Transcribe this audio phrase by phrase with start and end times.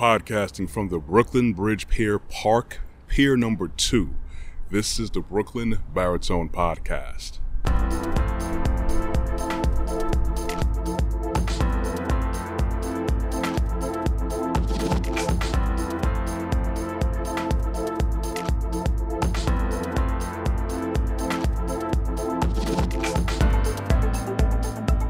[0.00, 4.14] podcasting from the Brooklyn Bridge Pier Park, Pier number two.
[4.70, 7.38] This is the Brooklyn Baritone Podcast.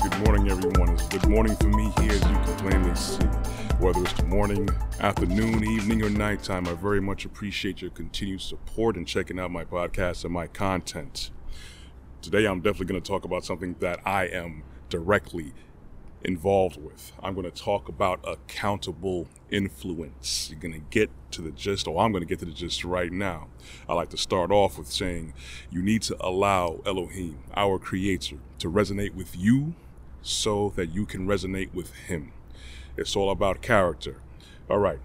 [0.00, 0.88] Good morning, everyone.
[0.94, 3.57] It's good morning for me here, as you can plainly see.
[3.78, 4.68] Whether it's the morning,
[4.98, 9.64] afternoon, evening, or nighttime, I very much appreciate your continued support and checking out my
[9.64, 11.30] podcast and my content.
[12.20, 15.52] Today, I'm definitely going to talk about something that I am directly
[16.22, 17.12] involved with.
[17.22, 20.50] I'm going to talk about accountable influence.
[20.50, 22.84] You're going to get to the gist, or I'm going to get to the gist
[22.84, 23.46] right now.
[23.88, 25.34] I like to start off with saying
[25.70, 29.76] you need to allow Elohim, our creator, to resonate with you
[30.20, 32.32] so that you can resonate with him.
[32.98, 34.16] It's all about character.
[34.68, 34.98] All right.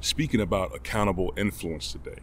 [0.00, 2.20] Speaking about accountable influence today,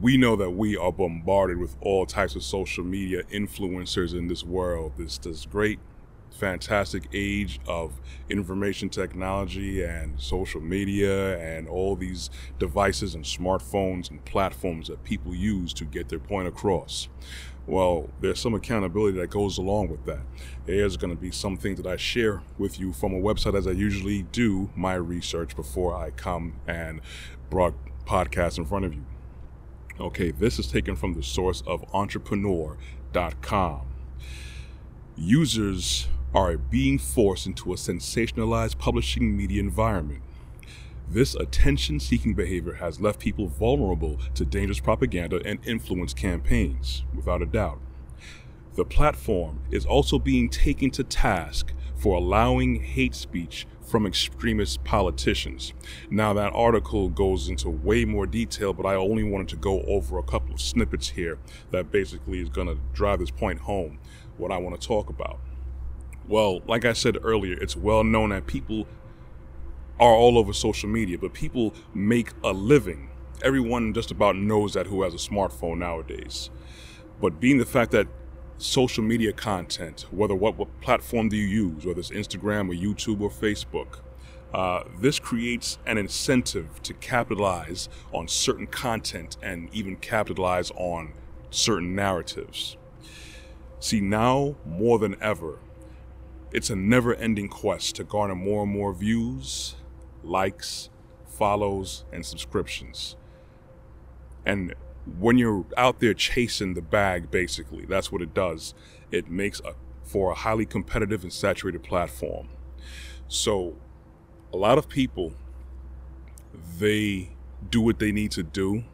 [0.00, 4.42] we know that we are bombarded with all types of social media influencers in this
[4.44, 4.92] world.
[4.98, 5.78] This this great,
[6.30, 14.24] fantastic age of information technology and social media and all these devices and smartphones and
[14.24, 17.08] platforms that people use to get their point across.
[17.66, 20.20] Well, there's some accountability that goes along with that.
[20.66, 23.66] There's going to be some things that I share with you from a website as
[23.66, 27.00] I usually do my research before I come and
[27.50, 27.74] brought
[28.06, 29.04] podcasts in front of you.
[29.98, 33.80] Okay, this is taken from the source of entrepreneur.com.
[35.16, 40.22] Users are being forced into a sensationalized publishing media environment.
[41.08, 47.42] This attention seeking behavior has left people vulnerable to dangerous propaganda and influence campaigns, without
[47.42, 47.78] a doubt.
[48.74, 55.72] The platform is also being taken to task for allowing hate speech from extremist politicians.
[56.10, 60.18] Now, that article goes into way more detail, but I only wanted to go over
[60.18, 61.38] a couple of snippets here
[61.70, 64.00] that basically is going to drive this point home,
[64.38, 65.38] what I want to talk about.
[66.26, 68.88] Well, like I said earlier, it's well known that people
[69.98, 73.10] are all over social media, but people make a living.
[73.42, 76.50] Everyone just about knows that who has a smartphone nowadays.
[77.20, 78.06] But being the fact that
[78.58, 83.20] social media content, whether what, what platform do you use, whether it's Instagram or YouTube
[83.20, 84.00] or Facebook,
[84.52, 91.12] uh, this creates an incentive to capitalize on certain content and even capitalize on
[91.50, 92.76] certain narratives.
[93.80, 95.58] See, now more than ever,
[96.52, 99.74] it's a never ending quest to garner more and more views,
[100.26, 100.90] likes,
[101.26, 103.16] follows, and subscriptions.
[104.44, 104.74] And
[105.18, 108.74] when you're out there chasing the bag, basically, that's what it does.
[109.10, 112.48] It makes a, for a highly competitive and saturated platform.
[113.28, 113.76] So,
[114.52, 115.32] a lot of people,
[116.78, 117.30] they
[117.70, 118.84] do what they need to do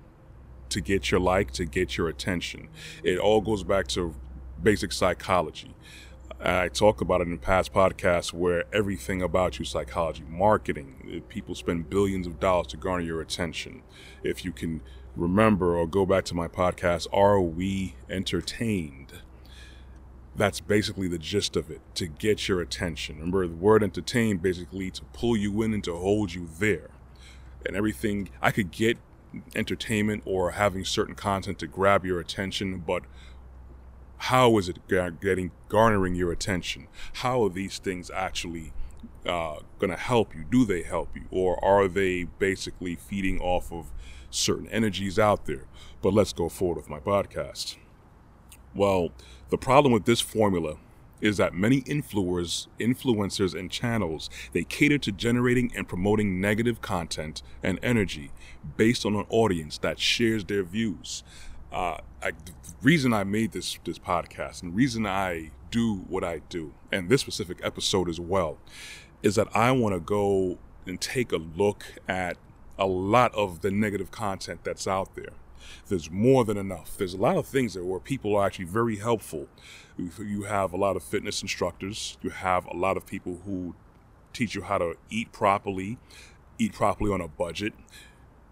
[0.71, 2.69] to get your like, to get your attention.
[3.05, 4.15] It all goes back to
[4.63, 5.75] basic psychology.
[6.41, 11.91] I talk about it in past podcasts where everything about you psychology, marketing, people spend
[11.91, 13.83] billions of dollars to garner your attention.
[14.23, 14.83] If you can
[15.17, 19.15] remember or go back to my podcast, Are We Entertained?
[20.35, 23.17] That's basically the gist of it to get your attention.
[23.17, 26.91] Remember, the word entertain basically to pull you in and to hold you there.
[27.67, 28.99] And everything, I could get
[29.55, 33.03] entertainment or having certain content to grab your attention, but
[34.27, 36.87] how is it getting garnering your attention?
[37.15, 38.73] How are these things actually
[39.27, 40.45] uh, going to help you?
[40.49, 43.91] Do they help you, or are they basically feeding off of
[44.31, 45.65] certain energies out there?
[46.03, 47.79] But let's go forward with my podcast.
[48.77, 49.11] Well,
[49.51, 50.77] the problem with this formula
[51.21, 57.43] is that many influencers, influencers and channels they cater to generating and promoting negative content
[57.61, 58.31] and energy
[58.77, 61.25] based on an audience that shares their views.
[61.73, 62.53] Uh, I, the
[62.83, 67.09] reason I made this this podcast and the reason I do what I do, and
[67.09, 68.59] this specific episode as well,
[69.23, 72.37] is that I want to go and take a look at
[72.79, 75.33] a lot of the negative content that's out there.
[75.89, 76.97] There's more than enough.
[76.97, 79.49] There's a lot of things where people are actually very helpful.
[79.97, 82.19] You have a lot of fitness instructors.
[82.23, 83.75] You have a lot of people who
[84.33, 85.99] teach you how to eat properly,
[86.59, 87.75] eat properly on a budget.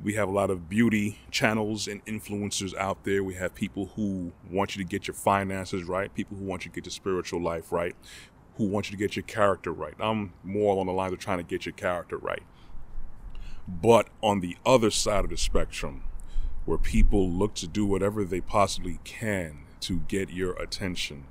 [0.02, 3.22] We have a lot of beauty channels and influencers out there.
[3.22, 6.70] We have people who want you to get your finances right, people who want you
[6.70, 7.94] to get your spiritual life right,
[8.56, 9.94] who want you to get your character right.
[10.00, 12.42] I'm more along the lines of trying to get your character right.
[13.68, 16.04] But on the other side of the spectrum,
[16.64, 21.26] where people look to do whatever they possibly can to get your attention,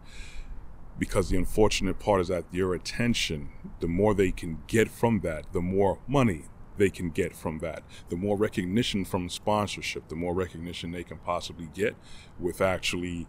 [0.99, 3.49] Because the unfortunate part is that your attention,
[3.79, 6.43] the more they can get from that, the more money
[6.79, 11.17] they can get from that, the more recognition from sponsorship, the more recognition they can
[11.17, 11.95] possibly get
[12.39, 13.27] with actually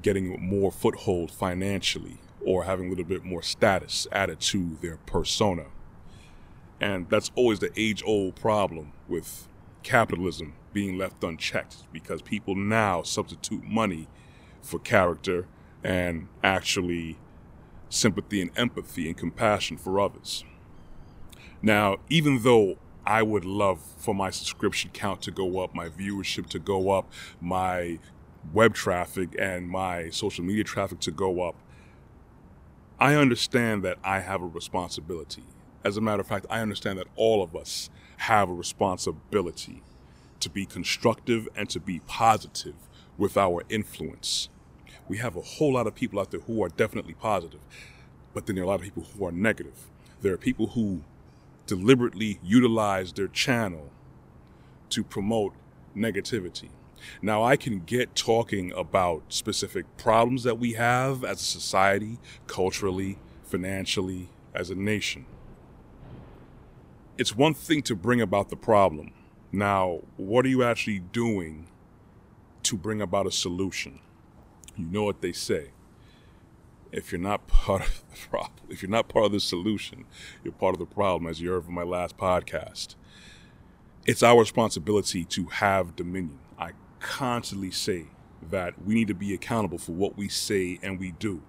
[0.00, 5.66] getting more foothold financially or having a little bit more status added to their persona.
[6.80, 9.48] And that's always the age old problem with
[9.82, 14.08] capitalism being left unchecked because people now substitute money
[14.60, 15.46] for character
[15.82, 17.18] and actually
[17.88, 20.44] sympathy and empathy and compassion for others.
[21.62, 22.76] Now, even though
[23.06, 27.10] I would love for my subscription count to go up, my viewership to go up,
[27.40, 27.98] my
[28.52, 31.56] web traffic and my social media traffic to go up,
[32.98, 35.44] I understand that I have a responsibility.
[35.82, 39.82] As a matter of fact, I understand that all of us have a responsibility
[40.40, 42.74] to be constructive and to be positive
[43.18, 44.48] with our influence.
[45.08, 47.60] We have a whole lot of people out there who are definitely positive,
[48.32, 49.90] but then there are a lot of people who are negative.
[50.22, 51.02] There are people who
[51.66, 53.90] deliberately utilize their channel
[54.90, 55.54] to promote
[55.96, 56.68] negativity.
[57.20, 63.18] Now, I can get talking about specific problems that we have as a society, culturally,
[63.44, 65.26] financially, as a nation.
[67.18, 69.12] It's one thing to bring about the problem.
[69.52, 71.68] Now, what are you actually doing
[72.64, 74.00] to bring about a solution?
[74.76, 75.70] You know what they say.
[76.94, 80.04] If you're not part of the problem, if you're not part of the solution,
[80.42, 82.94] you're part of the problem, as you heard from my last podcast.
[84.06, 86.38] It's our responsibility to have dominion.
[86.58, 88.06] I constantly say
[88.50, 91.42] that we need to be accountable for what we say and we do.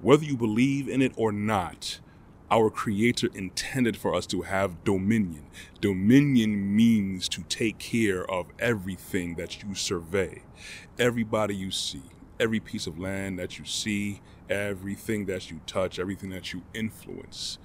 [0.00, 1.98] Whether you believe in it or not,
[2.50, 5.46] our Creator intended for us to have dominion.
[5.80, 10.42] Dominion means to take care of everything that you survey,
[10.98, 12.02] everybody you see,
[12.38, 14.20] every piece of land that you see,
[14.52, 17.58] everything that you touch, everything that you influence.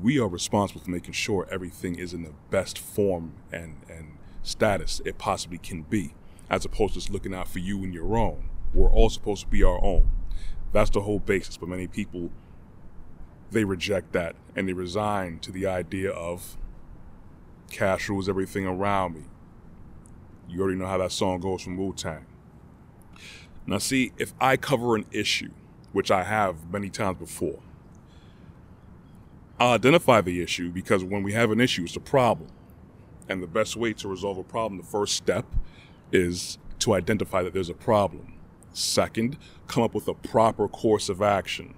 [0.00, 5.00] We are responsible for making sure everything is in the best form and, and status
[5.04, 6.14] it possibly can be,
[6.50, 8.50] as opposed to just looking out for you and your own.
[8.74, 10.10] We're all supposed to be our own.
[10.72, 12.30] That's the whole basis, but many people
[13.50, 16.56] they reject that and they resign to the idea of
[17.70, 19.24] cash rules everything around me.
[20.48, 22.26] You already know how that song goes from Wu Tang.
[23.66, 25.50] Now, see, if I cover an issue,
[25.92, 27.60] which I have many times before,
[29.58, 32.50] I'll identify the issue because when we have an issue, it's a problem.
[33.28, 35.46] And the best way to resolve a problem, the first step
[36.10, 38.34] is to identify that there's a problem.
[38.72, 39.36] Second,
[39.68, 41.74] come up with a proper course of action.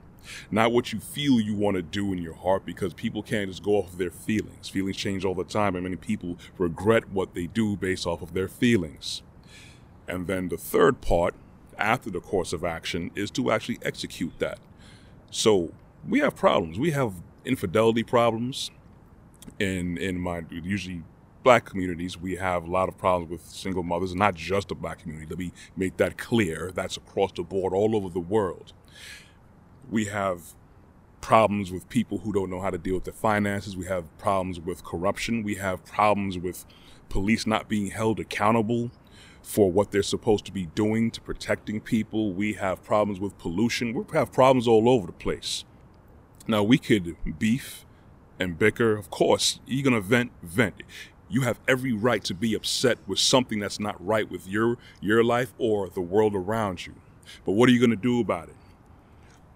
[0.50, 3.62] Not what you feel you want to do in your heart because people can't just
[3.62, 4.68] go off of their feelings.
[4.68, 8.32] Feelings change all the time, and many people regret what they do based off of
[8.32, 9.22] their feelings.
[10.08, 11.34] And then the third part,
[11.78, 14.58] after the course of action, is to actually execute that.
[15.30, 15.72] So
[16.08, 16.78] we have problems.
[16.78, 18.70] We have infidelity problems
[19.58, 21.02] in in my usually
[21.42, 25.00] black communities, we have a lot of problems with single mothers, not just the black
[25.00, 25.26] community.
[25.28, 26.72] Let me make that clear.
[26.74, 28.72] That's across the board, all over the world
[29.90, 30.54] we have
[31.20, 33.76] problems with people who don't know how to deal with their finances.
[33.76, 35.42] We have problems with corruption.
[35.42, 36.64] We have problems with
[37.08, 38.90] police not being held accountable
[39.44, 42.32] for what they're supposed to be doing to protecting people.
[42.32, 43.94] We have problems with pollution.
[43.94, 45.64] We have problems all over the place.
[46.48, 47.86] Now, we could beef
[48.40, 48.96] and bicker.
[48.96, 50.82] Of course, you're going to vent, vent.
[51.28, 55.22] You have every right to be upset with something that's not right with your, your
[55.22, 56.94] life or the world around you.
[57.46, 58.56] But what are you going to do about it?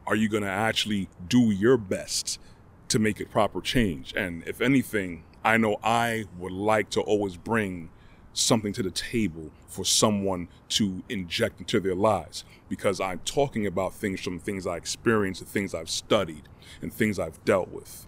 [0.08, 2.40] are you going to actually do your best
[2.88, 4.14] to make a proper change?
[4.16, 7.90] And if anything, I know I would like to always bring
[8.38, 13.94] something to the table for someone to inject into their lives because I'm talking about
[13.94, 16.48] things from things I experienced and things I've studied
[16.80, 18.06] and things I've dealt with.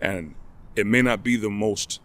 [0.00, 0.34] And
[0.76, 2.00] it may not be the most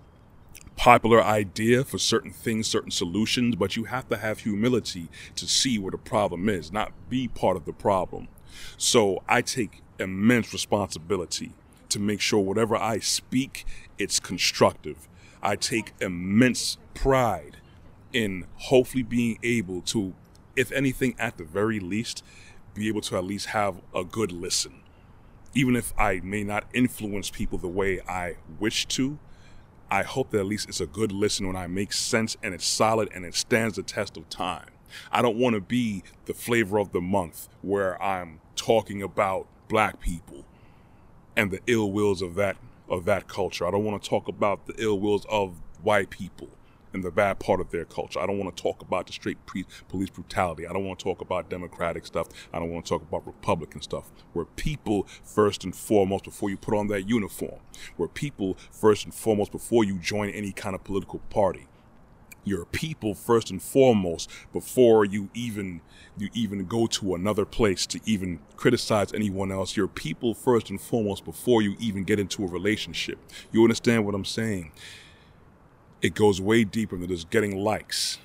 [0.75, 5.79] popular idea for certain things, certain solutions, but you have to have humility to see
[5.79, 8.27] where the problem is, not be part of the problem.
[8.77, 11.53] So I take immense responsibility
[11.89, 13.65] to make sure whatever I speak,
[13.97, 15.07] it's constructive.
[15.41, 17.57] I take immense pride
[18.17, 20.11] in hopefully being able to,
[20.55, 22.23] if anything, at the very least,
[22.73, 24.81] be able to at least have a good listen.
[25.53, 29.19] Even if I may not influence people the way I wish to,
[29.91, 32.65] I hope that at least it's a good listen when I make sense and it's
[32.65, 34.69] solid and it stands the test of time.
[35.11, 39.99] I don't want to be the flavor of the month where I'm talking about black
[39.99, 40.43] people
[41.35, 42.57] and the ill wills of that
[42.89, 43.67] of that culture.
[43.67, 46.49] I don't want to talk about the ill wills of white people
[46.97, 48.19] and the bad part of their culture.
[48.19, 50.67] I don't want to talk about the straight pre- police brutality.
[50.67, 52.27] I don't want to talk about democratic stuff.
[52.53, 54.11] I don't want to talk about Republican stuff.
[54.33, 57.59] Where people first and foremost before you put on that uniform.
[57.95, 61.67] Where people first and foremost before you join any kind of political party
[62.43, 65.81] your people first and foremost before you even
[66.17, 70.79] you even go to another place to even criticize anyone else your people first and
[70.79, 73.19] foremost before you even get into a relationship
[73.51, 74.71] you understand what i'm saying
[76.01, 78.19] it goes way deeper than just getting likes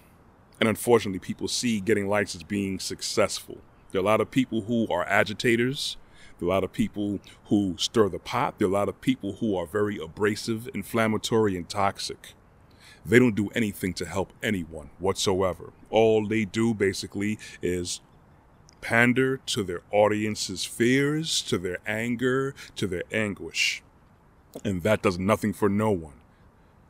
[0.61, 3.59] and unfortunately people see getting likes as being successful
[3.91, 5.97] there are a lot of people who are agitators
[6.39, 9.01] there are a lot of people who stir the pot there are a lot of
[9.01, 12.35] people who are very abrasive inflammatory and toxic
[13.05, 15.73] they don't do anything to help anyone whatsoever.
[15.91, 18.01] All they do basically is
[18.81, 23.83] pander to their audience's fears, to their anger, to their anguish.
[24.65, 26.15] And that does nothing for no one.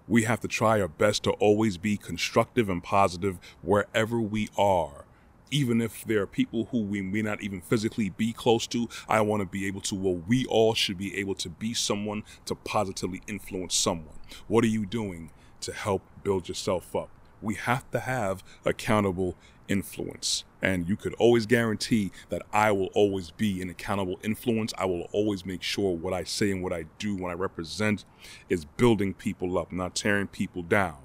[0.08, 5.04] We have to try our best to always be constructive and positive wherever we are.
[5.50, 9.20] Even if there are people who we may not even physically be close to, I
[9.20, 12.54] want to be able to, well, we all should be able to be someone to
[12.54, 14.16] positively influence someone.
[14.48, 15.30] What are you doing?
[15.62, 17.08] to help build yourself up.
[17.40, 19.36] We have to have accountable
[19.68, 20.44] influence.
[20.60, 24.72] And you could always guarantee that I will always be an accountable influence.
[24.78, 28.04] I will always make sure what I say and what I do when I represent
[28.48, 30.98] is building people up, not tearing people down.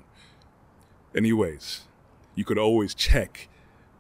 [1.16, 1.82] Anyways,
[2.36, 3.50] you could always check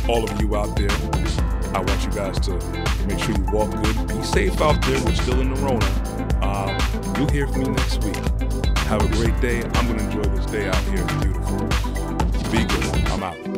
[0.09, 0.91] all of you out there.
[1.73, 2.51] I want you guys to
[3.07, 4.07] make sure you walk good.
[4.07, 5.03] Be safe out there.
[5.03, 5.85] We're still in the Rona.
[6.43, 8.15] Um, you'll hear from me next week.
[8.87, 9.63] Have a great day.
[9.63, 11.03] I'm going to enjoy this day out here.
[11.03, 12.51] It's beautiful.
[12.51, 13.52] Be good.